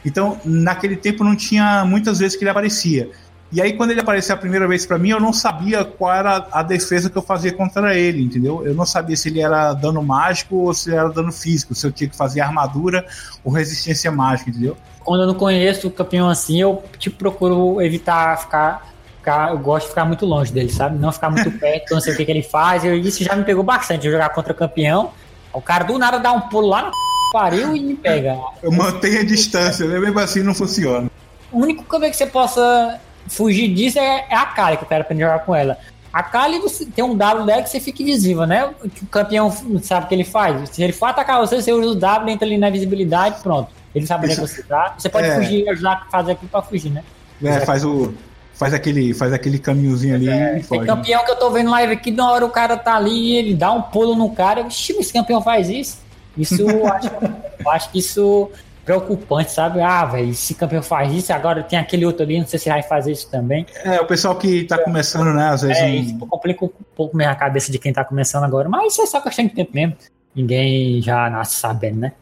[0.04, 3.10] Então, naquele tempo não tinha muitas vezes que ele aparecia.
[3.52, 6.48] E aí, quando ele apareceu a primeira vez para mim, eu não sabia qual era
[6.50, 8.66] a defesa que eu fazia contra ele, entendeu?
[8.66, 11.92] Eu não sabia se ele era dano mágico ou se era dano físico, se eu
[11.92, 13.06] tinha que fazer armadura
[13.44, 14.76] ou resistência mágica, entendeu?
[15.04, 19.50] Quando eu não conheço o campeão assim, eu tipo, procuro evitar ficar, ficar.
[19.50, 20.98] Eu gosto de ficar muito longe dele, sabe?
[20.98, 22.84] Não ficar muito perto, não sei o que, que ele faz.
[22.84, 25.12] Eu, isso já me pegou bastante, eu jogar contra o campeão.
[25.52, 26.90] O cara do nada dá um pulo lá no
[27.32, 28.36] pariu e me pega.
[28.60, 31.08] Eu mantenho a distância, mesmo assim não funciona.
[31.52, 35.02] O único campeão que você possa fugir disso é, é a Kali, que eu quero
[35.02, 35.78] aprender a jogar com ela.
[36.12, 38.70] A Kali você tem um W dela que você fica invisível, né?
[38.94, 40.70] Que o campeão sabe o que ele faz.
[40.70, 43.70] Se ele for atacar você, você usa o W, entra ali na visibilidade pronto.
[43.94, 44.94] Ele sabe onde é você tá.
[44.96, 45.34] Você pode é.
[45.34, 47.04] fugir, ajudar a fazer aquilo pra fugir, né?
[47.42, 48.14] É, faz o.
[48.54, 50.80] Faz aquele, faz aquele caminhozinho ali é, e foge.
[50.80, 53.36] Tem campeão que eu tô vendo live aqui, na hora o cara tá ali e
[53.36, 54.62] ele dá um pulo no cara.
[54.62, 55.98] Vixe, esse campeão faz isso.
[56.34, 57.10] Isso, eu acho,
[57.58, 58.50] eu acho que isso
[58.86, 59.80] preocupante, sabe?
[59.80, 62.84] Ah, velho, esse campeão faz isso, agora tem aquele outro ali, não sei se vai
[62.84, 63.66] fazer isso também.
[63.84, 65.48] É, o pessoal que tá começando, né?
[65.48, 65.82] Às vezes.
[65.82, 69.02] É, isso complica um pouco mesmo a cabeça de quem tá começando agora, mas isso
[69.02, 69.96] é só questão de tempo mesmo.
[70.34, 72.12] Ninguém já nasce sabendo, né?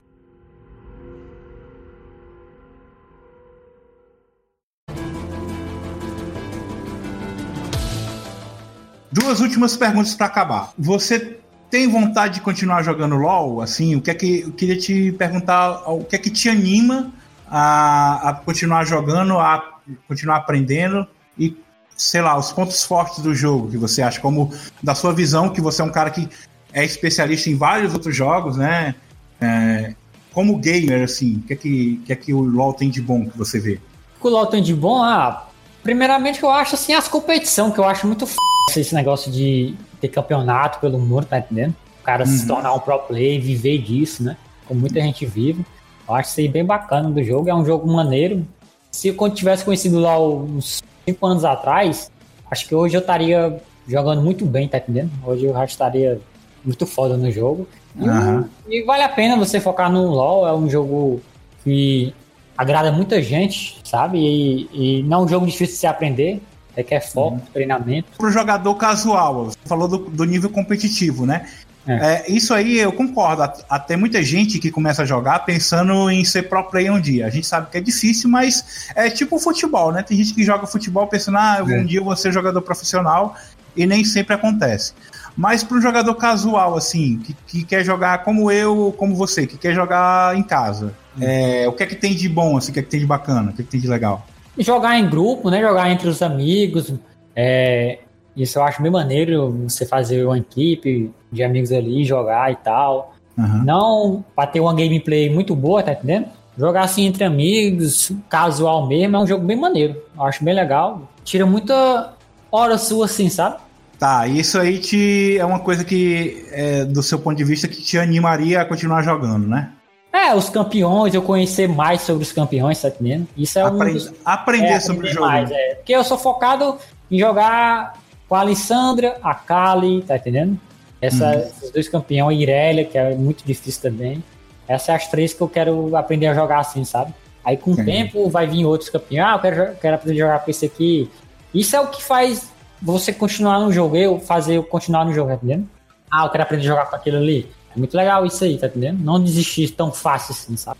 [9.13, 10.73] Duas últimas perguntas para acabar.
[10.79, 11.39] Você
[11.75, 13.61] tem vontade de continuar jogando LoL?
[13.61, 17.13] Assim, o que é que eu queria te perguntar, o que é que te anima
[17.51, 21.05] a, a continuar jogando, a continuar aprendendo
[21.37, 21.57] e
[21.97, 25.61] sei lá, os pontos fortes do jogo que você acha, como da sua visão, que
[25.61, 26.29] você é um cara que
[26.73, 28.95] é especialista em vários outros jogos, né?
[29.41, 29.95] É,
[30.33, 33.29] como gamer, assim, o que é que, que é que o LoL tem de bom
[33.29, 33.81] que você vê?
[34.21, 35.49] O LoL tem de bom, ah,
[35.83, 38.37] primeiramente eu acho assim as competições, que eu acho muito f...
[38.77, 39.75] esse negócio de
[40.05, 41.75] ter campeonato pelo mundo, tá entendendo?
[42.01, 42.31] O cara uhum.
[42.31, 44.37] se tornar um pro player, viver disso, né?
[44.67, 45.65] Como muita gente vive.
[46.07, 47.49] Eu acho isso aí bem bacana do jogo.
[47.49, 48.47] É um jogo maneiro.
[48.91, 52.11] Se eu tivesse conhecido lá uns 5 anos atrás,
[52.51, 55.11] acho que hoje eu estaria jogando muito bem, tá entendendo?
[55.25, 56.21] Hoje eu estaria
[56.63, 57.67] muito foda no jogo.
[57.97, 58.45] E, uhum.
[58.69, 60.47] e, vale a pena você focar no LoL.
[60.47, 61.23] É um jogo
[61.63, 62.15] que
[62.57, 64.19] agrada muita gente, sabe?
[64.19, 66.43] E, e não é um jogo difícil de se aprender
[66.77, 67.41] requer foco, uhum.
[67.53, 68.09] treinamento.
[68.17, 71.47] Para o jogador casual, você falou do, do nível competitivo, né?
[71.87, 71.93] É.
[71.93, 73.43] É, isso aí eu concordo.
[73.69, 77.27] Até muita gente que começa a jogar pensando em ser pro player um dia.
[77.27, 80.03] A gente sabe que é difícil, mas é tipo futebol, né?
[80.03, 81.85] Tem gente que joga futebol pensando, ah, um é.
[81.85, 83.37] dia eu vou ser jogador profissional,
[83.77, 84.93] e nem sempre acontece.
[85.37, 89.59] Mas para um jogador casual, assim, que, que, quer jogar como eu, como você, que
[89.59, 92.81] quer jogar em casa, é, o que é que tem de bom, assim, o que
[92.81, 94.25] é que tem de bacana, o que é que tem de legal?
[94.59, 95.61] Jogar em grupo, né?
[95.61, 96.93] Jogar entre os amigos.
[97.35, 97.99] É,
[98.37, 103.15] isso eu acho bem maneiro, você fazer uma equipe de amigos ali, jogar e tal.
[103.37, 103.65] Uhum.
[103.65, 106.27] Não para ter uma gameplay muito boa, tá entendendo?
[106.57, 110.01] Jogar assim entre amigos, casual mesmo, é um jogo bem maneiro.
[110.17, 111.09] Eu acho bem legal.
[111.25, 112.13] Tira muita
[112.51, 113.57] hora sua assim, sabe?
[113.99, 117.81] Tá, isso aí te, é uma coisa que, é, do seu ponto de vista, que
[117.83, 119.71] te animaria a continuar jogando, né?
[120.15, 123.27] É, os campeões, eu conhecer mais sobre os campeões, tá entendendo?
[123.37, 125.27] Isso é Aprende, um dos, aprender é, sobre o jogo.
[125.27, 125.75] Mais, é.
[125.75, 126.79] Porque eu sou focado
[127.11, 127.95] em jogar
[128.29, 130.57] com a Alessandra, a Kali, tá entendendo?
[131.03, 131.41] Essa, hum.
[131.41, 134.23] Esses dois campeões, a Irelia, que é muito difícil também.
[134.69, 137.13] Essas são as três que eu quero aprender a jogar assim, sabe?
[137.45, 139.29] Aí com o tempo vai vir outros campeões.
[139.29, 141.11] Ah, eu quero, quero aprender a jogar com esse aqui.
[141.53, 145.31] Isso é o que faz você continuar no jogo, eu fazer eu continuar no jogo,
[145.31, 145.69] tá entendendo?
[146.09, 147.51] Ah, eu quero aprender a jogar com aquilo ali.
[147.75, 149.01] É muito legal isso aí, tá entendendo?
[149.03, 150.79] Não desistir tão fácil assim, sabe?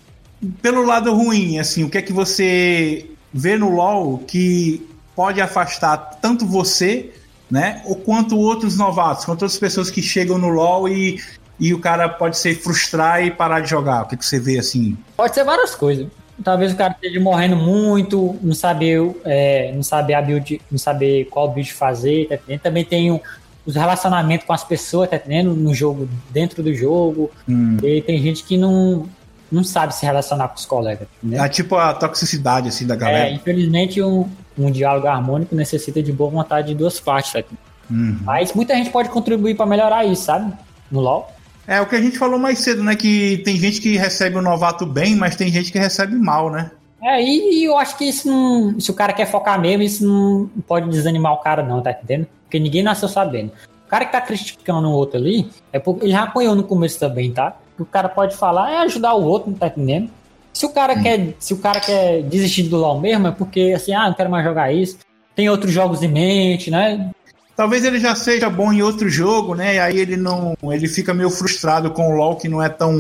[0.61, 5.97] Pelo lado ruim, assim, o que é que você vê no LoL que pode afastar
[6.21, 7.13] tanto você,
[7.51, 11.21] né, ou quanto outros novatos, quanto outras pessoas que chegam no LoL e,
[11.59, 14.03] e o cara pode se frustrar e parar de jogar?
[14.03, 14.97] O que, é que você vê assim?
[15.17, 16.07] Pode ser várias coisas.
[16.43, 21.27] Talvez o cara esteja morrendo muito, não saber, é, não saber a build, não saber
[21.27, 22.59] qual build fazer, tá?
[22.61, 23.21] Também tem
[23.67, 25.55] os relacionamentos com as pessoas, tá entendendo?
[25.55, 27.31] No jogo, dentro do jogo.
[27.49, 27.77] Hum.
[27.83, 29.09] E tem gente que não,
[29.51, 31.09] não sabe se relacionar com os colegas.
[31.23, 31.39] Né?
[31.39, 33.29] É tipo a toxicidade assim da galera.
[33.29, 37.43] É, infelizmente um, um diálogo harmônico necessita de boa vontade de duas partes, tá?
[37.91, 38.19] Uhum.
[38.23, 40.53] Mas muita gente pode contribuir para melhorar isso, sabe?
[40.91, 41.31] No LoL.
[41.67, 42.95] É o que a gente falou mais cedo, né?
[42.95, 46.71] Que tem gente que recebe o novato bem, mas tem gente que recebe mal, né?
[47.03, 48.81] É, e, eu acho que isso não.
[48.81, 52.27] Se o cara quer focar mesmo, isso não pode desanimar o cara, não, tá entendendo?
[52.55, 53.51] Porque ninguém nasceu sabendo.
[53.85, 57.01] O cara que tá criticando o outro ali, é porque ele já apanhou no começo
[57.01, 57.57] também, tá?
[57.77, 60.09] O cara pode falar é ajudar o outro, não tá entendendo?
[60.53, 61.03] Se o cara hum.
[61.03, 64.31] quer, se o cara quer desistir do LoL mesmo, é porque assim, ah, não quero
[64.31, 64.99] mais jogar isso.
[65.35, 67.11] Tem outros jogos em mente, né?
[67.57, 69.75] Talvez ele já seja bom em outro jogo, né?
[69.75, 70.57] E aí ele não.
[70.63, 72.97] Ele fica meio frustrado com o LoL que não é tão.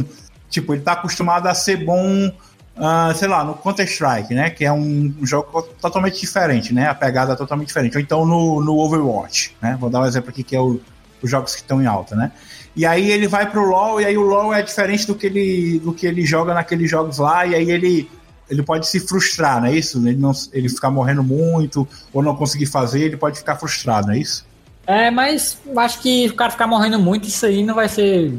[0.51, 2.29] Tipo, ele tá acostumado a ser bom,
[2.77, 4.51] uh, sei lá, no Counter-Strike, né?
[4.51, 6.89] Que é um jogo totalmente diferente, né?
[6.89, 7.97] A pegada é totalmente diferente.
[7.97, 9.77] Ou então no, no Overwatch, né?
[9.81, 10.81] Vou dar um exemplo aqui que é o,
[11.23, 12.33] os jogos que estão em alta, né?
[12.77, 15.79] E aí ele vai pro LoL e aí o LoL é diferente do que ele,
[15.79, 18.11] do que ele joga naqueles jogos lá, e aí ele
[18.51, 20.07] ele pode se frustrar, não é isso?
[20.07, 24.15] Ele, não, ele ficar morrendo muito ou não conseguir fazer, ele pode ficar frustrado, não
[24.15, 24.45] é isso?
[24.87, 28.35] É, mas acho que o cara ficar morrendo muito, isso aí não vai ser.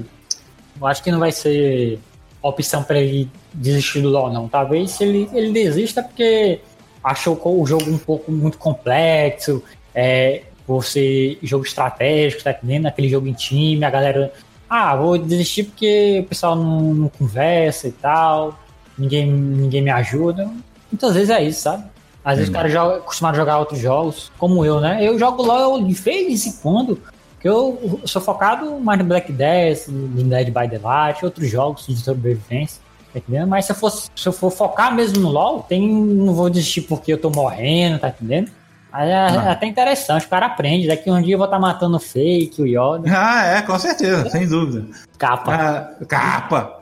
[0.84, 2.00] Acho que não vai ser
[2.50, 4.48] opção para ele desistir do LoL, não.
[4.48, 6.60] Talvez ele, ele desista porque
[7.04, 12.88] achou o jogo um pouco muito complexo, é, você jogo estratégico, tá entendendo?
[12.88, 14.34] Aquele jogo em time, a galera.
[14.68, 18.58] Ah, vou desistir porque o pessoal não, não conversa e tal
[18.98, 20.50] ninguém, ninguém me ajuda.
[20.92, 21.84] Muitas vezes é isso, sabe?
[22.24, 24.98] Às vezes o cara joga, costuma jogar outros jogos, como eu, né?
[25.02, 27.00] Eu jogo LOL de vez em quando,
[27.48, 32.82] eu, sou focado mais no Black Death, no Dead by Daylight, outros jogos de sobrevivência,
[33.14, 33.48] tá entendendo?
[33.48, 36.82] Mas se eu, for, se eu for focar mesmo no LoL, tem, não vou desistir
[36.82, 38.52] porque eu tô morrendo, tá entendendo?
[38.92, 40.88] Aí é, é até interessante, o cara aprende.
[40.88, 43.12] Daqui um dia eu vou estar tá matando o fake, o Yoda.
[43.14, 44.88] Ah, é, com certeza, sem dúvida.
[45.18, 45.54] Capa.
[45.54, 46.80] Ah, capa.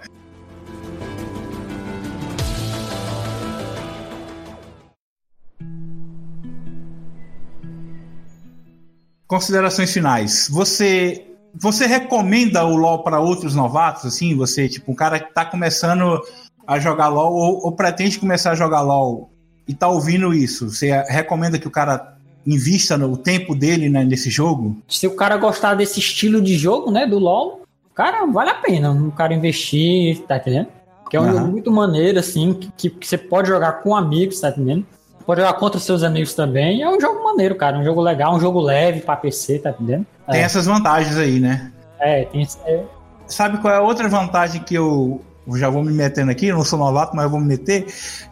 [9.34, 10.48] Considerações finais.
[10.52, 11.26] Você
[11.60, 14.36] você recomenda o LoL para outros novatos assim?
[14.36, 16.22] Você, tipo, um cara que tá começando
[16.67, 19.32] a jogar LoL ou, ou, pretende começar a jogar LoL
[19.67, 22.15] e tá ouvindo isso, você recomenda que o cara
[22.46, 24.78] invista no tempo dele né, nesse jogo?
[24.88, 27.63] Se o cara gostar desse estilo de jogo, né, do LoL,
[27.96, 30.67] cara, vale a pena o cara investir, tá entendendo?
[31.10, 31.32] Que é um uhum.
[31.32, 34.86] jogo muito maneiro, assim, que, que, você pode jogar com amigos, tá entendendo?
[35.25, 36.81] Pode jogar contra os seus amigos também.
[36.81, 37.77] É um jogo maneiro, cara.
[37.77, 40.05] Um jogo legal, um jogo leve pra PC, tá entendendo?
[40.29, 40.43] Tem é.
[40.43, 41.71] essas vantagens aí, né?
[41.99, 42.47] É, tem.
[42.65, 42.81] É...
[43.27, 45.21] Sabe qual é a outra vantagem que eu
[45.55, 47.86] já vou me metendo aqui, eu não sou novato, mas eu vou me meter,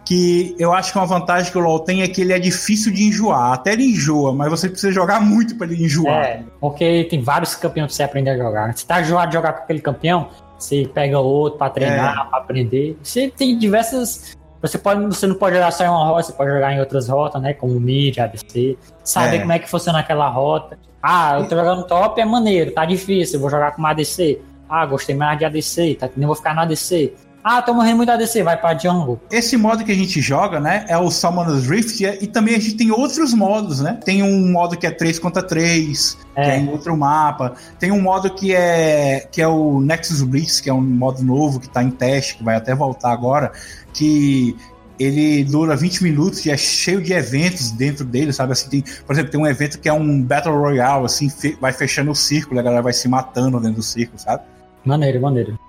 [0.06, 2.92] que eu acho que uma vantagem que o LoL tem é que ele é difícil
[2.92, 3.54] de enjoar.
[3.54, 6.24] Até ele enjoa, mas você precisa jogar muito para ele enjoar.
[6.24, 8.76] É, porque tem vários campeões pra você aprender a jogar.
[8.76, 12.30] Você tá enjoado de jogar com aquele campeão, você pega outro para treinar, é.
[12.30, 12.98] pra aprender.
[13.04, 16.52] Você tem diversas você, pode, você não pode jogar só em uma rota, você pode
[16.52, 17.54] jogar em outras rotas, né?
[17.54, 18.78] Como mid, ADC.
[19.04, 19.40] Saber é.
[19.40, 20.78] como é que funciona aquela rota.
[21.02, 24.40] Ah, eu tô jogando top, é maneiro, tá difícil, vou jogar com uma ADC.
[24.70, 26.10] Ah, gostei mais de ADC, tá?
[26.16, 27.14] Nem vou ficar na ADC.
[27.44, 29.20] Ah, tô morrendo muito ADC, vai pra jungle.
[29.32, 32.76] Esse modo que a gente joga, né, é o Summoner's Rift, e também a gente
[32.76, 34.00] tem outros modos, né?
[34.06, 36.44] Tem um modo que é 3 contra 3, é.
[36.44, 37.54] que é em outro mapa.
[37.80, 41.60] Tem um modo que é que é o Nexus Blitz, que é um modo novo
[41.60, 43.52] que tá em teste, que vai até voltar agora,
[43.94, 44.56] que
[45.00, 48.52] ele dura 20 minutos e é cheio de eventos dentro dele, sabe?
[48.52, 51.74] Assim, tem, por exemplo, tem um evento que é um Battle Royale, assim, fe vai
[51.74, 54.44] fechando o círculo, a galera vai se matando dentro do círculo, sabe?
[54.86, 55.60] Maneiro, maneiro.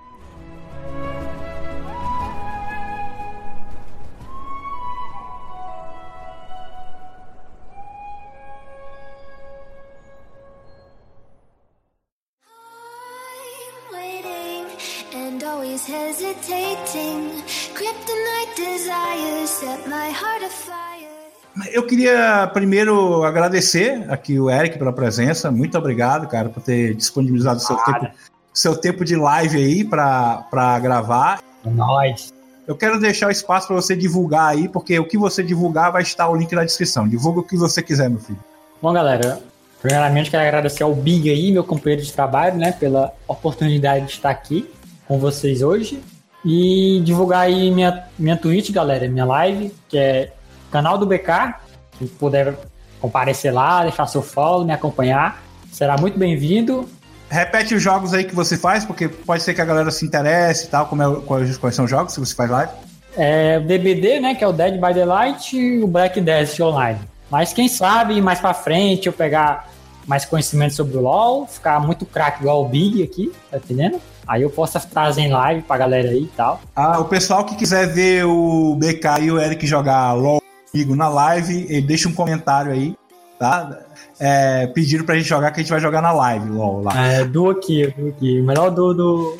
[21.73, 25.51] Eu queria primeiro agradecer aqui o Eric pela presença.
[25.51, 28.07] Muito obrigado, cara, por ter disponibilizado seu tempo,
[28.53, 31.43] seu tempo de live aí para gravar.
[31.65, 32.33] É nóis.
[32.65, 36.03] Eu quero deixar o espaço para você divulgar aí, porque o que você divulgar vai
[36.03, 37.09] estar o link na descrição.
[37.09, 38.39] Divulga o que você quiser, meu filho.
[38.81, 39.41] Bom, galera,
[39.81, 44.29] primeiramente quero agradecer ao Big aí, meu companheiro de trabalho, né, pela oportunidade de estar
[44.29, 44.71] aqui
[45.07, 46.01] com vocês hoje.
[46.45, 50.33] E divulgar aí minha, minha Twitch, galera, minha live, que é
[50.71, 51.55] canal do BK.
[51.97, 52.55] Quem puder
[52.99, 56.87] comparecer lá, deixar seu follow, me acompanhar, será muito bem-vindo.
[57.29, 60.65] Repete os jogos aí que você faz, porque pode ser que a galera se interesse
[60.65, 62.71] e tal, como é, quais, quais são os jogos que você faz live.
[63.15, 66.99] É o DBD, né, que é o Dead by Daylight e o Black Desert Online.
[67.29, 69.69] Mas quem sabe mais pra frente eu pegar
[70.07, 73.99] mais conhecimento sobre o LoL, ficar muito craque igual o Big aqui, tá entendendo?
[74.27, 76.61] Aí eu posso trazer em live pra galera aí e tal.
[76.75, 81.09] Ah, o pessoal que quiser ver o BK e o Eric jogar LoL comigo na
[81.09, 82.95] live, ele deixa um comentário aí,
[83.37, 83.79] tá?
[84.19, 87.05] é, pediram pra gente jogar, que a gente vai jogar na live, LOL, lá.
[87.05, 88.41] É, do aqui, do aqui.
[88.41, 88.93] Melhor do.
[88.93, 89.37] do...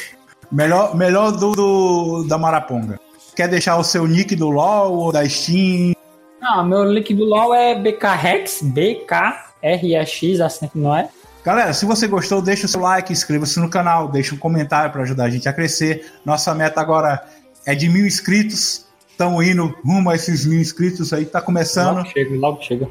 [0.52, 3.00] Melhor, melhor do, do, da Maraponga.
[3.36, 5.96] Quer deixar o seu nick do LOL ou da Steam?
[6.40, 11.10] Não, meu nick do LOL é BKREX, B-K-R-E-X, assim que não é.
[11.44, 15.02] Galera, se você gostou, deixa o seu like, inscreva-se no canal, deixa um comentário para
[15.04, 16.10] ajudar a gente a crescer.
[16.24, 17.22] Nossa meta agora
[17.66, 18.86] é de mil inscritos.
[19.10, 21.98] Estamos indo rumo a esses mil inscritos aí, tá começando.
[21.98, 22.90] Logo chega, logo chega.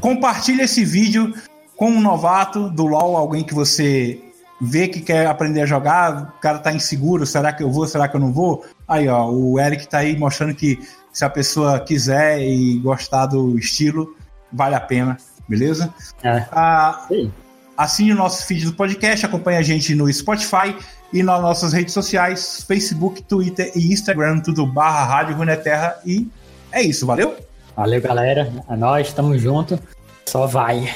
[0.00, 1.34] Compartilhe esse vídeo
[1.76, 4.22] com um novato do LoL, alguém que você
[4.60, 8.06] vê que quer aprender a jogar, o cara tá inseguro, será que eu vou, será
[8.08, 8.64] que eu não vou?
[8.86, 10.78] Aí, ó, o Eric tá aí mostrando que
[11.12, 14.16] se a pessoa quiser e gostar do estilo,
[14.52, 15.16] vale a pena,
[15.48, 15.92] beleza?
[16.22, 16.44] É.
[16.52, 17.32] Ah, Sim.
[17.78, 20.76] Assine o nosso feed do podcast, acompanhe a gente no Spotify
[21.12, 25.96] e nas nossas redes sociais, Facebook, Twitter e Instagram, tudo barra Rádio Runeterra.
[26.04, 26.26] E
[26.72, 27.36] é isso, valeu?
[27.76, 28.52] Valeu, galera.
[28.68, 29.78] É nóis, tamo junto.
[30.26, 30.92] Só vai.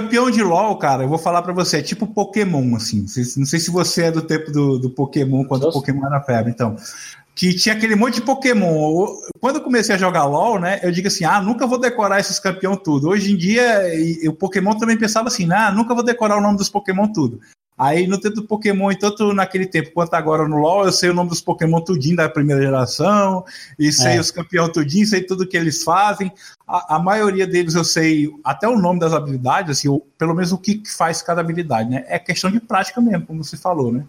[0.00, 3.00] Campeão de LoL, cara, eu vou falar para você, é tipo Pokémon, assim.
[3.36, 6.52] Não sei se você é do tempo do, do Pokémon, quando o Pokémon era febre,
[6.52, 6.76] então.
[7.34, 9.08] Que tinha aquele monte de Pokémon.
[9.40, 12.38] Quando eu comecei a jogar LoL, né, eu digo assim, ah, nunca vou decorar esses
[12.38, 13.08] campeão tudo.
[13.08, 13.82] Hoje em dia,
[14.28, 17.40] o Pokémon também pensava assim, ah, nunca vou decorar o nome dos Pokémon tudo.
[17.78, 21.14] Aí no tempo do Pokémon, tanto naquele tempo quanto agora no LoL, eu sei o
[21.14, 23.44] nome dos Pokémon tudinho da primeira geração,
[23.78, 24.20] e sei é.
[24.20, 26.32] os campeões tudinho, sei tudo que eles fazem.
[26.66, 30.50] A, a, maioria deles eu sei até o nome das habilidades, assim, ou, pelo menos
[30.50, 32.04] o que faz cada habilidade, né?
[32.08, 34.04] É questão de prática mesmo, como você falou, né?